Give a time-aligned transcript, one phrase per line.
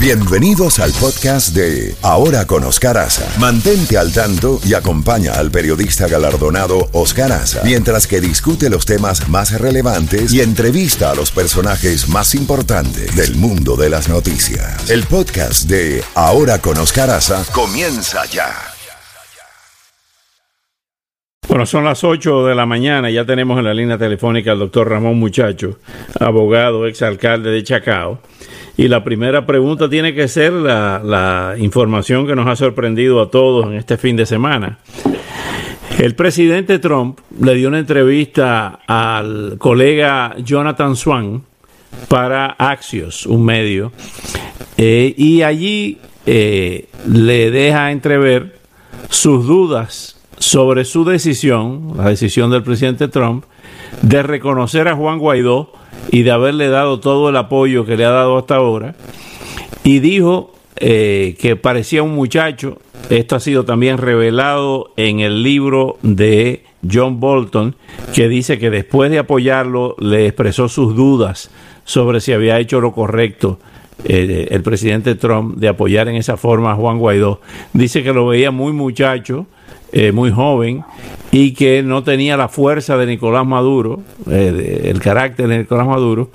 [0.00, 3.28] Bienvenidos al podcast de Ahora con Oscar Aza.
[3.40, 9.28] Mantente al tanto y acompaña al periodista galardonado Oscar Aza mientras que discute los temas
[9.28, 14.88] más relevantes y entrevista a los personajes más importantes del mundo de las noticias.
[14.88, 18.54] El podcast de Ahora con Oscar Aza comienza ya.
[21.48, 24.90] Bueno, son las 8 de la mañana, ya tenemos en la línea telefónica al doctor
[24.90, 25.80] Ramón Muchacho,
[26.20, 28.20] abogado, exalcalde de Chacao.
[28.78, 33.66] Y la primera pregunta tiene que ser la, información que nos ha sorprendido a todos
[33.66, 34.78] en este fin de semana.
[35.98, 41.42] El presidente Trump le dio una entrevista al colega Jonathan Swan
[42.06, 43.90] para Axios, un medio,
[44.76, 48.60] eh, y allí eh, le deja entrever
[49.10, 53.44] sus dudas sobre su decisión, la decisión del presidente Trump,
[54.02, 55.72] de reconocer a Juan Guaidó
[56.10, 58.94] y de haberle dado todo el apoyo que le ha dado hasta ahora.
[59.84, 62.78] Y dijo eh, que parecía un muchacho,
[63.10, 67.74] esto ha sido también revelado en el libro de John Bolton,
[68.14, 71.50] que dice que después de apoyarlo le expresó sus dudas
[71.84, 73.58] sobre si había hecho lo correcto
[74.04, 77.40] eh, el presidente Trump de apoyar en esa forma a Juan Guaidó.
[77.72, 79.46] Dice que lo veía muy muchacho,
[79.92, 80.84] eh, muy joven
[81.30, 86.30] y que no tenía la fuerza de Nicolás Maduro, eh, el carácter de Nicolás Maduro,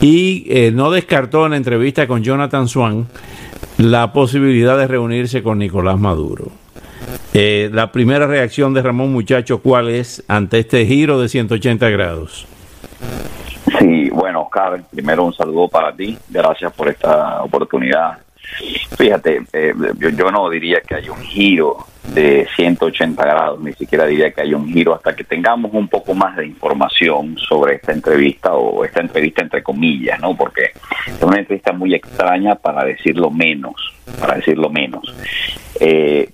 [0.00, 3.06] y eh, no descartó en la entrevista con Jonathan Swan
[3.78, 6.46] la posibilidad de reunirse con Nicolás Maduro.
[7.32, 12.46] la primera reacción de Ramón Muchacho, ¿cuál es ante este giro de 180 grados?
[13.78, 18.18] Sí, bueno, Oscar, primero un saludo para ti, gracias por esta oportunidad.
[18.96, 19.42] Fíjate,
[19.98, 24.40] yo, yo no diría que hay un giro de 180 grados, ni siquiera diría que
[24.40, 28.84] hay un giro hasta que tengamos un poco más de información sobre esta entrevista o
[28.84, 30.36] esta entrevista entre comillas, ¿no?
[30.36, 30.72] Porque
[31.06, 33.74] es una entrevista muy extraña para decirlo menos,
[34.18, 35.14] para decirlo menos.
[35.80, 36.30] Eh,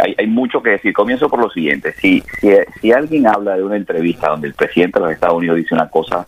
[0.00, 0.92] hay, hay, mucho que decir.
[0.92, 1.92] Comienzo por lo siguiente.
[1.92, 5.58] Si, si, si alguien habla de una entrevista donde el presidente de los Estados Unidos
[5.58, 6.26] dice una cosa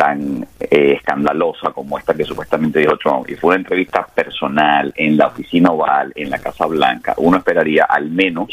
[0.00, 5.18] tan eh, escandalosa como esta que supuestamente dijo Trump, y fue una entrevista personal en
[5.18, 8.48] la oficina oval, en la Casa Blanca, uno esperaría al menos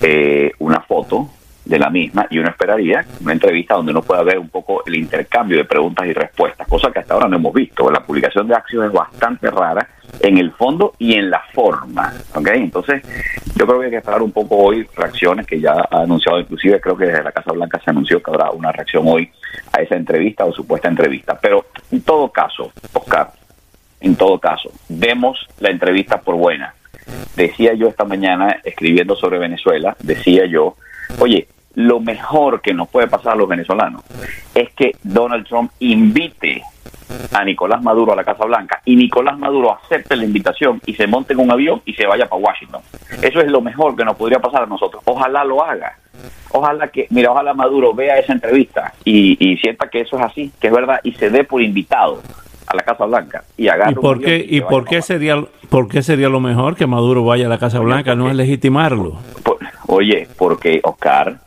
[0.00, 1.28] eh, una foto
[1.68, 4.96] de la misma y uno esperaría una entrevista donde uno pueda ver un poco el
[4.96, 7.90] intercambio de preguntas y respuestas, cosa que hasta ahora no hemos visto.
[7.90, 9.86] La publicación de Axios es bastante rara
[10.20, 12.14] en el fondo y en la forma.
[12.34, 12.48] ¿ok?
[12.54, 13.02] Entonces,
[13.54, 16.80] yo creo que hay que esperar un poco hoy reacciones que ya ha anunciado, inclusive
[16.80, 19.30] creo que desde la Casa Blanca se anunció que habrá una reacción hoy
[19.72, 21.38] a esa entrevista o supuesta entrevista.
[21.38, 23.30] Pero en todo caso, Oscar,
[24.00, 26.74] en todo caso, vemos la entrevista por buena.
[27.36, 30.76] Decía yo esta mañana, escribiendo sobre Venezuela, decía yo,
[31.18, 31.46] oye,
[31.78, 34.02] lo mejor que nos puede pasar a los venezolanos
[34.52, 36.60] es que Donald Trump invite
[37.32, 41.06] a Nicolás Maduro a la Casa Blanca y Nicolás Maduro acepte la invitación y se
[41.06, 42.80] monte en un avión y se vaya para Washington.
[43.22, 45.04] Eso es lo mejor que nos podría pasar a nosotros.
[45.04, 45.96] Ojalá lo haga.
[46.50, 50.66] Ojalá que, mira, ojalá Maduro vea esa entrevista y, sienta que eso es así, que
[50.66, 52.20] es verdad, y se dé por invitado
[52.66, 56.02] a la Casa Blanca y haga ¿Y por qué, y, por qué sería por qué
[56.02, 58.16] sería lo mejor que Maduro vaya a la Casa Blanca?
[58.16, 59.20] no es legitimarlo.
[59.86, 61.38] oye, porque Oscar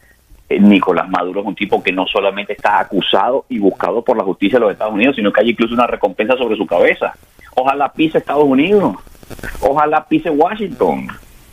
[0.60, 4.58] Nicolás Maduro es un tipo que no solamente está acusado y buscado por la justicia
[4.58, 7.14] de los Estados Unidos, sino que hay incluso una recompensa sobre su cabeza.
[7.56, 8.96] Ojalá pise Estados Unidos,
[9.62, 11.08] ojalá pise Washington,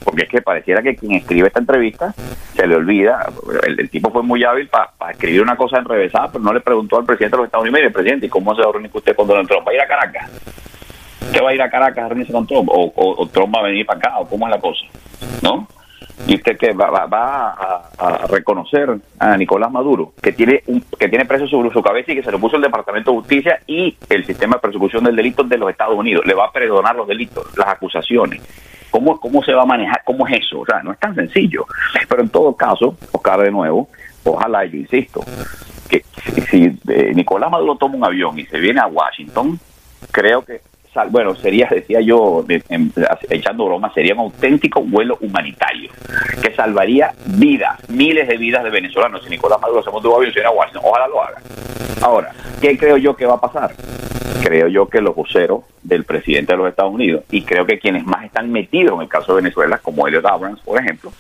[0.05, 2.15] porque es que pareciera que quien escribe esta entrevista
[2.55, 3.27] se le olvida.
[3.67, 7.05] El, tipo fue muy hábil para escribir una cosa enrevesada, pero no le preguntó al
[7.05, 9.27] presidente de los Estados Unidos, mire, presidente, ¿y cómo se va a reunir usted con
[9.27, 9.67] Donald Trump?
[9.67, 10.31] ¿Va a ir a Caracas?
[11.33, 12.69] ¿Qué va a ir a Caracas a reunirse con Trump?
[12.71, 14.19] ¿O, o Trump va a venir para acá?
[14.19, 14.87] ¿O cómo es la cosa?
[15.43, 15.67] ¿No?
[16.29, 17.55] Y usted que va, va,
[17.99, 22.17] a, reconocer a Nicolás Maduro que tiene un, que tiene preso sobre su cabeza y
[22.17, 25.43] que se lo puso el Departamento de Justicia y el sistema de persecución del delito
[25.43, 26.27] de los Estados Unidos.
[26.27, 28.43] Le va a perdonar los delitos las acusaciones.
[28.91, 31.65] Cómo cómo se va a manejar cómo es eso o sea no es tan sencillo.
[32.07, 33.89] Pero en todo caso Oscar de nuevo
[34.25, 35.25] ojalá yo insisto
[35.89, 36.05] que
[36.51, 39.59] si, eh, Nicolás Maduro toma un avión y se viene a Washington
[40.13, 40.61] creo que
[41.07, 42.45] bueno, sería, decía yo,
[43.31, 45.91] echando broma, sería un auténtico vuelo humanitario
[46.43, 49.23] que salvaría vidas, miles de vidas de venezolanos.
[49.23, 51.41] Si Nicolás Maduro se monta un avión, a Washington, ojalá lo haga.
[52.01, 53.75] Ahora, ¿qué creo yo que va a pasar?
[54.43, 58.05] Creo yo que los voceros del presidente de los Estados Unidos y creo que quienes
[58.05, 61.13] más están metidos en el caso de Venezuela, como Elliot Abrams, por ejemplo,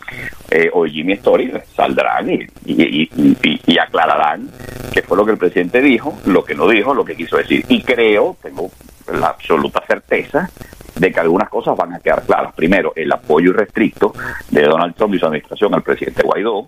[0.50, 4.50] eh, o Jimmy Story, saldrán y, y, aclararán
[4.92, 7.64] qué fue lo que el presidente dijo, lo que no dijo, lo que quiso decir.
[7.68, 8.70] Y creo, tengo
[9.12, 10.50] la absoluta certeza
[10.94, 12.54] de que algunas cosas van a quedar claras.
[12.54, 14.12] Primero, el apoyo irrestricto
[14.50, 16.66] de Donald Trump y su administración al presidente Guaidó,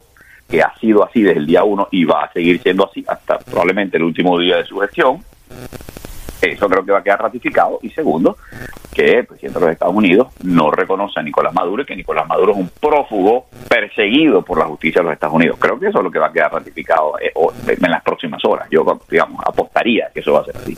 [0.48, 3.38] que ha sido así desde el día uno y va a seguir siendo así hasta
[3.38, 5.22] probablemente el último día de su gestión.
[6.40, 7.78] Eso creo que va a quedar ratificado.
[7.82, 8.36] Y segundo,
[8.92, 12.26] que el presidente de los Estados Unidos no reconoce a Nicolás Maduro y que Nicolás
[12.26, 15.56] Maduro es un prófugo perseguido por la justicia de los Estados Unidos.
[15.60, 17.32] Creo que eso es lo que va a quedar ratificado eh,
[17.66, 18.68] en las próximas horas.
[18.70, 20.76] Yo, digamos, apostaría que eso va a ser así.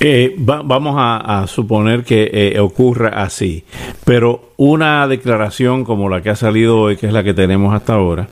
[0.00, 3.64] Eh, vamos a, suponer que eh, ocurra así,
[4.04, 7.94] pero una declaración como la que ha salido hoy, que es la que tenemos hasta
[7.94, 8.28] ahora,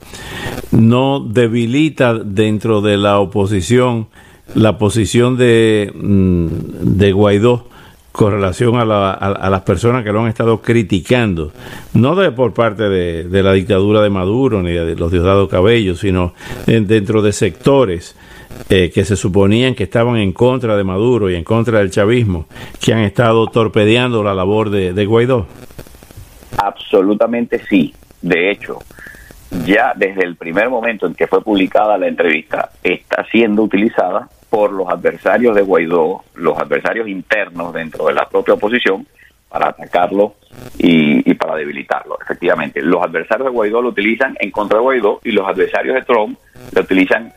[0.73, 4.09] no debilita dentro de la oposición
[4.55, 6.47] la posición de, mm,
[6.97, 7.67] de Guaidó
[8.13, 11.53] con relación a, las personas que lo han estado criticando,
[11.95, 16.35] no de, por parte de, la dictadura de Maduro ni de los Diosdado Cabello, sino
[16.67, 18.17] dentro de sectores
[18.69, 22.47] eh, que se suponían que estaban en contra de Maduro y en contra del chavismo,
[22.81, 25.47] que han estado torpedeando la labor de, de Guaidó?
[26.57, 27.95] Absolutamente sí.
[28.23, 28.79] De hecho,
[29.65, 34.73] ya desde el primer momento en que fue publicada la entrevista, está siendo utilizada por
[34.73, 39.07] los adversarios de Guaidó, los adversarios internos dentro de la propia oposición,
[39.49, 40.35] para atacarlo
[40.79, 42.19] y, para debilitarlo.
[42.23, 46.03] Efectivamente, los adversarios de Guaidó lo utilizan en contra de Guaidó y los adversarios de
[46.03, 46.39] Trump
[46.73, 47.33] lo utilizan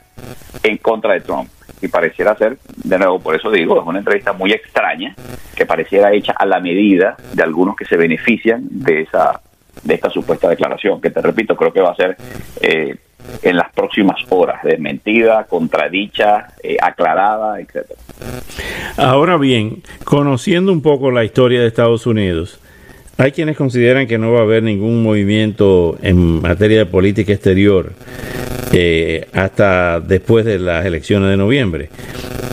[0.64, 1.50] en contra de Trump.
[1.82, 5.16] Y pareciera ser, de nuevo, por eso digo, es una entrevista muy extraña,
[5.56, 9.42] que pareciera hecha a la medida de algunos que se benefician de esa
[9.82, 12.16] de esta supuesta declaración, que te repito, creo que va a ser
[12.62, 12.96] eh,
[13.42, 18.00] en las próximas horas, desmentida, contradicha, eh, aclarada, etcétera.
[18.98, 22.60] Ahora bien, conociendo un poco la historia de Estados Unidos,
[23.18, 27.94] hay quienes consideran que no va a haber ningún movimiento en materia de política exterior
[28.72, 31.90] eh, hasta después de las elecciones de noviembre.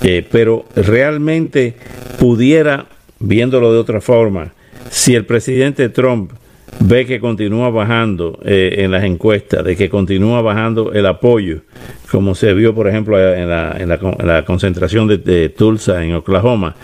[0.02, 1.74] Eh, pero realmente
[2.18, 2.86] pudiera,
[3.18, 4.52] viéndolo de otra forma,
[4.90, 6.32] si el presidente Trump
[6.80, 11.60] ve que continúa bajando eh, en las encuestas, de que continúa bajando el apoyo,
[12.10, 16.74] como se vio, por ejemplo, en la, en la, concentración de, Tulsa en Oklahoma,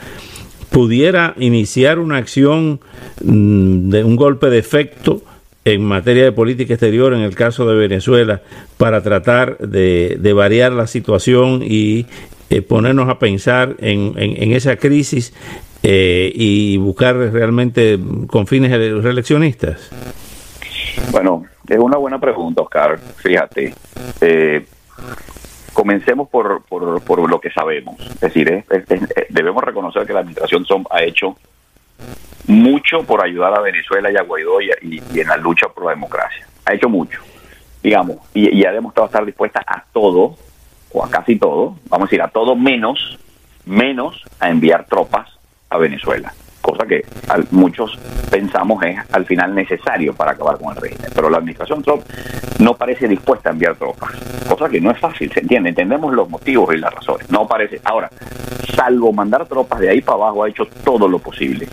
[0.77, 2.81] pudiera iniciar una acción
[3.25, 5.23] mm, de un golpe de efecto
[5.65, 8.43] en materia de política exterior en el caso de Venezuela
[8.77, 12.05] para tratar de, variar la situación y
[12.51, 15.33] eh, ponernos a pensar en, en, esa crisis
[15.83, 19.91] eh, y buscar realmente con fines reeleccionistas?
[21.11, 22.99] Bueno, es una buena pregunta, Oscar.
[22.99, 23.73] Fíjate,
[24.21, 24.67] eh,
[25.77, 28.01] comencemos por, por, por, lo que sabemos.
[28.01, 28.65] Es decir,
[29.29, 31.37] debemos reconocer que la administración Trump ha hecho
[32.47, 34.71] mucho por ayudar a Venezuela y a Guaidó y,
[35.21, 36.47] en la lucha por la democracia.
[36.65, 37.21] Ha hecho mucho,
[37.83, 40.37] digamos, y, y ha demostrado estar dispuesta a todo
[40.95, 43.19] o a casi todo, vamos a decir a todo menos,
[43.67, 45.29] menos a enviar tropas
[45.69, 46.33] a Venezuela
[46.67, 47.05] cosa que
[47.53, 47.97] muchos
[48.29, 51.13] pensamos es al final necesario para acabar con el régimen.
[51.15, 52.03] Pero la administración Trump
[52.59, 54.11] no parece dispuesta a enviar tropas,
[54.49, 57.81] cosa que no es fácil, se entiende, entendemos los motivos y las razones, no parece.
[57.85, 58.11] Ahora,
[58.75, 61.69] salvo mandar tropas de ahí para abajo, ha hecho todo lo posible.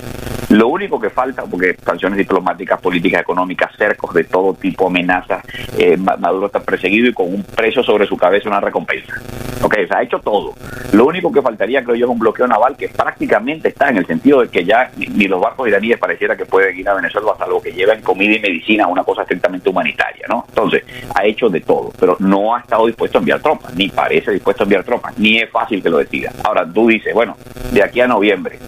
[0.49, 5.43] Lo único que falta, porque sanciones diplomáticas, políticas económicas, cercos de todo tipo, amenazas,
[5.77, 9.13] eh, Maduro está perseguido y con un precio sobre su cabeza una recompensa.
[9.61, 10.53] Ok, se ha hecho todo.
[10.91, 14.05] Lo único que faltaría, creo yo, es un bloqueo naval que prácticamente está en el
[14.05, 17.61] sentido de que ya ni, los barcos iraníes pareciera que pueden ir a Venezuela, algo
[17.61, 20.45] que lleven comida y medicina, una cosa estrictamente humanitaria, ¿no?
[20.49, 20.83] Entonces,
[21.15, 24.63] ha hecho de todo, pero no ha estado dispuesto a enviar tropas, ni parece dispuesto
[24.63, 26.31] a enviar tropas, ni es fácil que lo decida.
[26.43, 27.37] Ahora, tú dices, bueno,
[27.71, 28.59] de aquí a noviembre,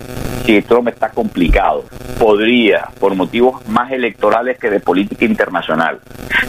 [0.45, 1.74] si Trump está complicado,
[2.19, 5.99] podría, por motivos más electorales que de política internacional,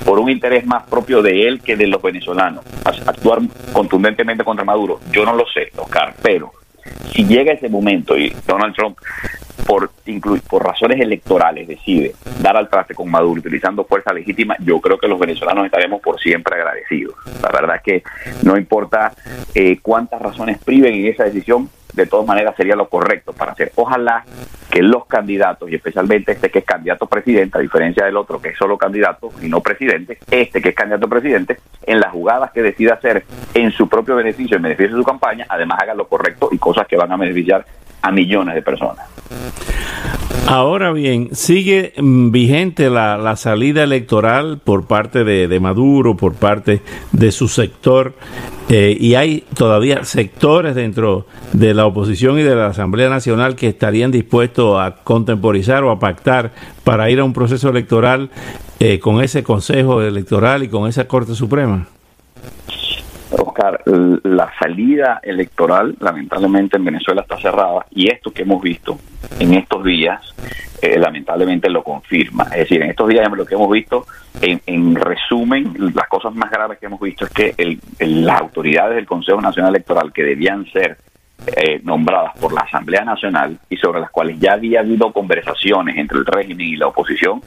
[0.05, 3.41] por un interés más propio de él que de los venezolanos, actuar
[3.73, 5.01] contundentemente contra Maduro.
[5.11, 6.53] Yo no lo sé, Oscar, pero
[7.13, 8.99] si llega ese momento y Donald Trump
[9.67, 14.81] por incluir por razones electorales decide dar al traste con Maduro utilizando fuerza legítima, yo
[14.81, 17.15] creo que los venezolanos estaremos por siempre agradecidos.
[17.43, 18.03] La verdad es que
[18.45, 19.13] no importa
[19.55, 23.73] eh, cuántas razones priven en esa decisión, de todas maneras sería lo correcto para hacer.
[23.75, 24.25] Ojalá
[24.71, 28.51] que los candidatos, y especialmente este que es candidato presidente, a diferencia del otro que
[28.51, 32.63] es solo candidato y no presidente, este que es candidato presidente, en las jugadas que
[32.63, 33.25] decida hacer
[33.55, 36.87] en su propio beneficio, en beneficio de su campaña, además haga lo correcto y cosas
[36.87, 37.65] que van a beneficiar
[38.03, 39.07] a millones de personas.
[40.49, 46.83] Ahora bien, sigue mm, vigente la, la salida electoral por parte de, Maduro, por parte
[47.11, 48.15] de su sector,
[48.69, 53.69] eh, y hay todavía sectores dentro de la oposición y de la Asamblea Nacional que
[53.69, 58.31] estarían dispuestos a contemporizar o a pactar para ir a un proceso electoral
[58.81, 61.87] eh, con ese Consejo Electoral y con esa Corte Suprema.
[63.39, 68.99] Oscar, la salida electoral lamentablemente en Venezuela está cerrada y esto que hemos visto
[69.39, 70.35] en estos días
[70.83, 72.45] eh, lamentablemente lo confirma.
[72.45, 74.07] Es decir, en estos días lo que hemos visto,
[74.41, 79.41] en, resumen, las cosas más graves que hemos visto es que las autoridades del Consejo
[79.41, 80.99] Nacional Electoral, que debían ser
[81.47, 86.19] eh, nombradas por la Asamblea Nacional y sobre las cuales ya había habido conversaciones entre
[86.19, 87.41] el régimen y la oposición,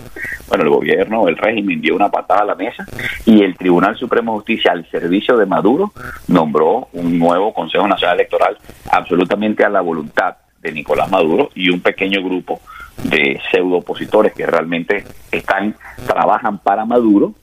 [0.47, 2.85] bueno, el gobierno, el régimen dio una patada a la mesa
[3.25, 5.91] y el Tribunal Supremo de Justicia al servicio de Maduro
[6.27, 8.57] nombró un nuevo Consejo Nacional Electoral
[8.91, 12.61] absolutamente a la voluntad de Nicolás Maduro y un pequeño grupo
[13.03, 17.33] de pseudo opositores que realmente están trabajan para Maduro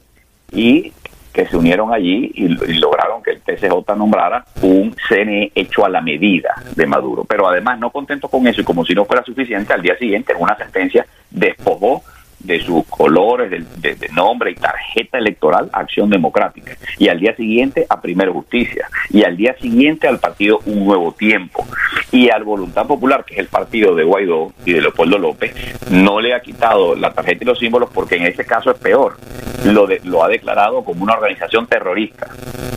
[0.52, 0.92] y
[1.36, 6.00] que se unieron allí y, lograron que el TCJ nombrara un CNE hecho a la
[6.00, 7.24] medida de Maduro.
[7.24, 10.32] Pero además, no contento con eso y como si no fuera suficiente, al día siguiente,
[10.32, 12.02] en una sentencia, despojó
[12.38, 16.74] de sus colores, de, nombre y tarjeta electoral Acción Democrática.
[16.96, 18.88] Y al día siguiente a Primero Justicia.
[19.10, 21.66] Y al día siguiente al partido Un Nuevo Tiempo.
[22.12, 25.54] Y al Voluntad Popular, que es el partido de Guaidó y de Leopoldo López,
[25.90, 29.16] no le ha quitado la tarjeta y los símbolos porque en ese caso es peor.
[29.64, 32.28] Lo, de, lo ha declarado como una organización terrorista.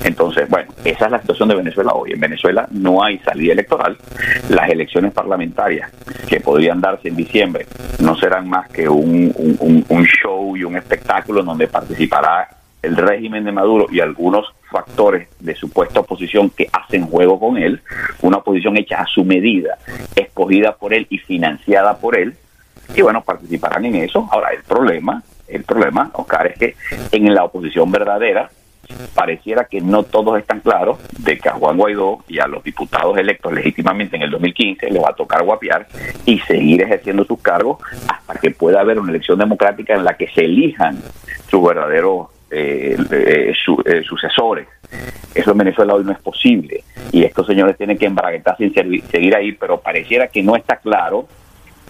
[0.03, 2.13] Entonces, bueno, esa es la situación de Venezuela hoy.
[2.13, 3.97] En Venezuela no hay salida electoral.
[4.49, 5.91] Las elecciones parlamentarias
[6.27, 7.67] que podrían darse en diciembre
[7.99, 9.19] no serán más que un
[9.59, 12.49] un, show y un espectáculo en donde participará
[12.81, 17.81] el régimen de Maduro y algunos factores de supuesta oposición que hacen juego con él,
[18.21, 19.77] una oposición hecha a su medida,
[20.15, 22.35] escogida por él y financiada por él,
[22.95, 24.27] y bueno, participarán en eso.
[24.31, 26.75] Ahora, el problema, el problema, Oscar, es que
[27.11, 28.49] en la oposición verdadera,
[29.13, 33.17] pareciera que no todos están claros de que a Juan Guaidó y a los diputados
[33.17, 35.87] electos legítimamente en el 2015 les va a tocar guapiar
[36.25, 40.27] y seguir ejerciendo sus cargos hasta que pueda haber una elección democrática en la que
[40.29, 40.97] se elijan
[41.49, 43.53] sus verdaderos eh, eh,
[43.85, 44.67] eh, sucesores.
[45.35, 49.35] Eso en Venezuela hoy no es posible y estos señores tienen que embraguetarse y seguir
[49.35, 51.27] ahí, pero pareciera que no está claro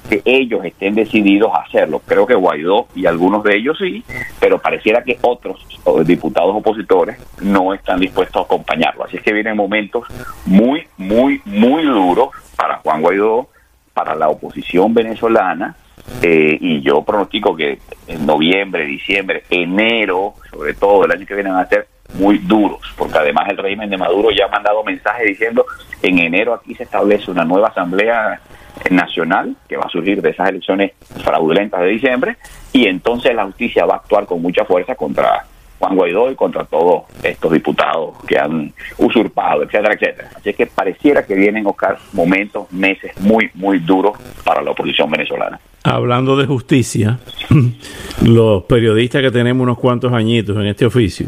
[0.09, 2.01] que ellos estén decididos a hacerlo.
[2.05, 4.03] Creo que Guaidó y algunos de ellos sí,
[4.39, 5.65] pero pareciera que otros
[6.05, 9.05] diputados opositores no están dispuestos a acompañarlo.
[9.05, 10.07] Así es que vienen momentos
[10.45, 13.49] muy, muy, muy duros para Juan Guaidó,
[13.93, 15.75] para la oposición venezolana,
[16.21, 21.53] eh, y yo pronostico que en noviembre, diciembre, enero, sobre todo el año que vienen
[21.53, 25.65] a ser muy duros, porque además el régimen de Maduro ya ha mandado mensajes diciendo
[26.01, 28.41] en enero aquí se establece una nueva asamblea
[28.89, 32.37] nacional que va a surgir de esas elecciones fraudulentas de diciembre
[32.73, 35.45] y entonces la justicia va a actuar con mucha fuerza contra
[35.79, 40.29] Juan Guaidó y contra todos estos diputados que han usurpado, etcétera, etcétera.
[40.35, 45.59] Así que pareciera que vienen, Oscar, momentos, meses muy, muy duros para la oposición venezolana.
[45.83, 47.19] Hablando de justicia,
[48.23, 51.27] los periodistas que tenemos unos cuantos añitos en este oficio,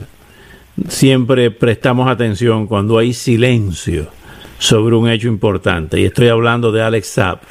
[0.87, 4.07] siempre prestamos atención cuando hay silencio
[4.57, 5.99] sobre un hecho importante.
[5.99, 7.43] Y estoy hablando de Alex Zapp.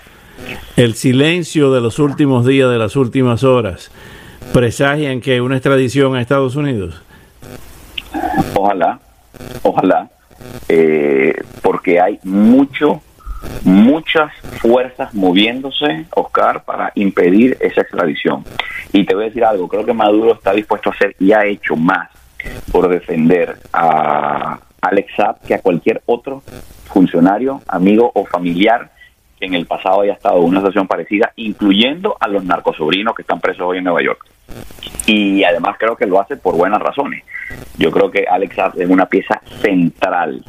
[0.77, 3.91] El silencio de los últimos días, de las últimas horas,
[4.53, 7.03] presagian que una extradición a Estados Unidos.
[8.55, 9.01] Ojalá,
[9.63, 10.11] ojalá,
[10.69, 13.01] eh, porque hay mucho,
[13.65, 18.45] muchas fuerzas moviéndose, Oscar, para impedir esa extradición.
[18.93, 21.45] Y te voy a decir algo, creo que Maduro está dispuesto a hacer y ha
[21.45, 22.11] hecho más
[22.73, 26.43] por defender a Alex Zapp que a cualquier otro
[26.87, 28.91] funcionario, amigo o familiar
[29.39, 33.23] que en el pasado haya estado en una situación parecida, incluyendo a los narcosobrinos que
[33.23, 34.27] están presos hoy en Nueva York.
[35.07, 37.25] Y además creo que lo hace por buenas razones.
[37.79, 40.45] Yo creo que Alex es una pieza central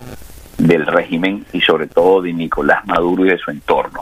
[0.57, 4.01] del régimen y sobre todo de Nicolás Maduro y de su entorno.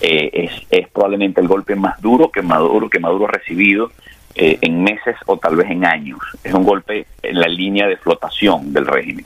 [0.00, 3.90] Eh, es, es probablemente el golpe más duro que Maduro, que Maduro ha recibido
[4.38, 6.18] eh, en meses o tal vez en años.
[6.44, 9.24] Es un golpe en la línea de flotación del régimen.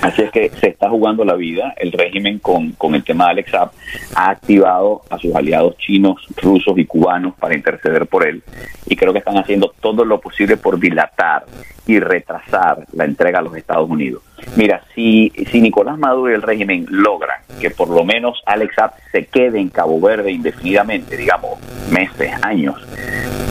[0.00, 1.74] Así es que se está jugando la vida.
[1.76, 6.78] El régimen con, con el tema de Alex ha activado a sus aliados chinos, rusos
[6.78, 8.42] y cubanos para interceder por él.
[8.86, 11.44] Y creo que están haciendo todo lo posible por dilatar
[11.86, 14.22] y retrasar la entrega a los Estados Unidos.
[14.56, 18.92] Mira, si, si Nicolás Maduro y el régimen logran que por lo menos Alex Saab
[19.10, 21.58] se quede en Cabo Verde indefinidamente, digamos,
[21.90, 22.76] meses, años,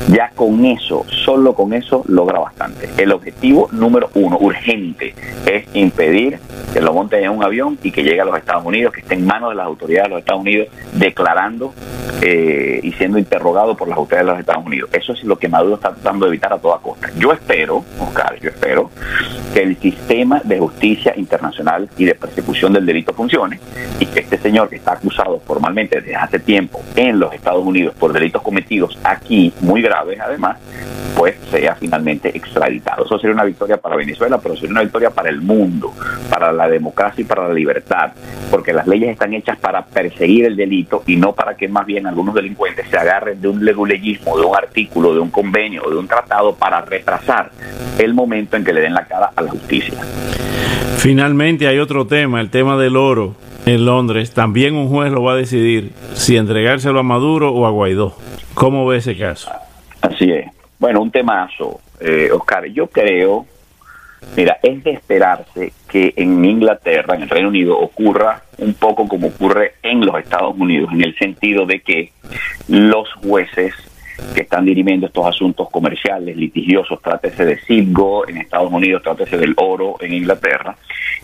[0.07, 2.89] ya con eso, solo con eso, logra bastante.
[2.98, 5.13] El objetivo número uno, urgente,
[5.45, 6.39] es impedir
[6.74, 9.15] que lo monten en un avión y que llegue a los Estados Unidos, que esté
[9.15, 11.74] en manos de las autoridades de los Estados Unidos, declarando
[12.21, 14.89] eh, y siendo interrogado por las autoridades de los Estados Unidos.
[14.93, 17.10] Eso es lo que Maduro está tratando de evitar a toda costa.
[17.17, 18.89] Yo espero, Oscar, yo espero
[19.53, 23.59] que el sistema de justicia internacional y de persecución del delito funcione
[24.00, 27.93] y que este señor que está acusado formalmente desde hace tiempo en los Estados Unidos
[28.00, 30.57] por delitos cometidos aquí, muy graves además,
[31.15, 33.06] pues sea finalmente extraditado.
[33.06, 35.94] Eso sería una victoria para Venezuela, pero sería una victoria para el mundo,
[36.30, 38.12] para la democracia y para la libertad,
[38.50, 42.08] porque las leyes están hechas para perseguir el delito y no para que más bien
[42.08, 45.98] algunos delincuentes se agarren de un leguleyismo, de un artículo, de un convenio o de
[45.98, 47.51] un tratado para retrasar
[47.98, 50.00] el momento en que le den la cara a la justicia.
[50.98, 55.34] Finalmente hay otro tema, el tema del oro en Londres, también un juez lo va
[55.34, 58.15] a decidir si entregárselo a Maduro o a Guaidó.
[58.53, 59.51] ¿Cómo ve ese caso?
[60.01, 60.61] Así es.
[60.81, 62.65] Bueno, un temazo, eh, Oscar.
[62.65, 63.45] Yo creo,
[64.35, 69.27] mira, es de esperarse que en Inglaterra, en el Reino Unido, ocurra un poco como
[69.27, 72.11] ocurre en los Estados Unidos, en el sentido de que
[72.67, 73.75] los jueces
[74.33, 79.53] que están dirimiendo estos asuntos comerciales, litigiosos, trátese de Citgo en Estados Unidos, trátese del
[79.57, 80.75] oro en Inglaterra,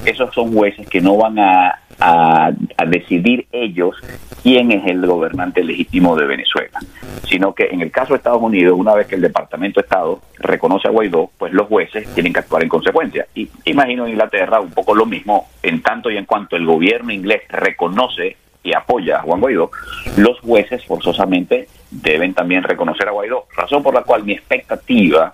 [0.05, 2.51] esos son jueces que no van a, a,
[2.87, 3.95] decidir ellos
[4.43, 6.79] quién es el gobernante legítimo de Venezuela,
[7.27, 10.21] sino que en el caso de Estados Unidos, una vez que el Departamento de Estado
[10.39, 13.27] reconoce a Guaidó, pues los jueces tienen que actuar en consecuencia.
[13.33, 17.11] Y imagino en Inglaterra un poco lo mismo, en tanto y en cuanto el gobierno
[17.11, 18.37] inglés reconoce
[18.67, 19.71] y apoya a Juan Guaidó,
[20.17, 23.45] los jueces forzosamente deben también reconocer a Guaidó.
[23.55, 25.33] Razón por la cual mi expectativa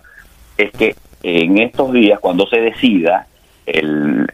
[0.57, 3.27] es que en estos días, cuando se decida,
[3.65, 4.27] el,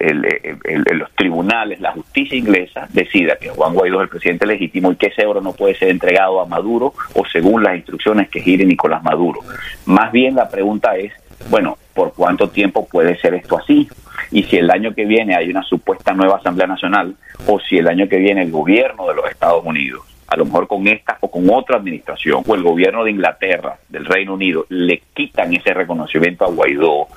[0.92, 5.08] los tribunales, la justicia inglesa decida que Juan Guaidó es el presidente legítimo y que
[5.08, 9.04] ese oro no puede ser entregado a Maduro o según las instrucciones que gire Nicolás
[9.04, 9.42] Maduro.
[9.86, 11.14] Más bien la pregunta es,
[11.50, 13.88] bueno, ¿por cuánto tiempo puede ser esto así?
[14.32, 17.16] Y si el año que viene hay una supuesta nueva Asamblea Nacional
[17.48, 20.68] o si el año que viene el gobierno de los Estados Unidos a lo mejor
[20.68, 25.02] con esta o con otra administración, o el gobierno de Inglaterra, del Reino Unido, le
[25.16, 27.08] quitan ese reconocimiento a Guaidó,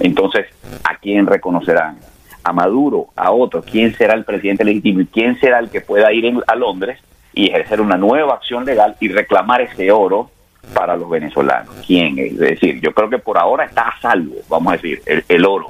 [0.00, 0.46] entonces,
[0.84, 1.98] ¿a quién reconocerán?
[2.44, 3.08] ¿A Maduro?
[3.16, 3.62] ¿A otro?
[3.62, 5.00] ¿Quién será el presidente legítimo?
[5.00, 7.00] ¿Y quién será el que pueda ir a Londres
[7.32, 10.30] y ejercer una nueva acción legal y reclamar ese oro
[10.72, 11.74] para los venezolanos?
[11.86, 12.32] ¿Quién es?
[12.32, 15.66] Es decir, yo creo que por ahora está a salvo, vamos a decir, el oro.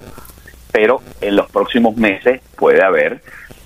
[0.72, 3.20] Pero en los próximos meses puede haber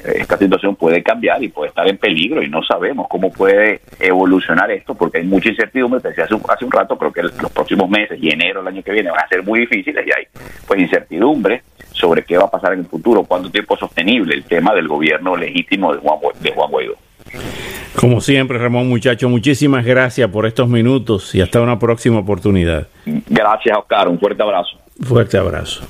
[0.04, 4.70] esta situación puede cambiar y puede estar en peligro y no sabemos cómo puede evolucionar
[4.70, 7.52] esto porque hay mucha incertidumbre, te decía hace un, hace un rato, creo que los
[7.52, 10.26] próximos meses y enero del año que viene van a ser muy difíciles y hay
[10.66, 14.44] pues incertidumbre sobre qué va a pasar en el futuro, cuánto tiempo es sostenible el
[14.44, 16.94] tema del gobierno legítimo de Juan, de Juan Guaidó.
[17.96, 22.86] Como siempre, Ramón Muchacho, muchísimas gracias por estos minutos y hasta una próxima oportunidad.
[23.04, 24.08] Gracias, Oscar.
[24.08, 24.78] Un fuerte abrazo.
[25.02, 25.82] Fuerte abrazo.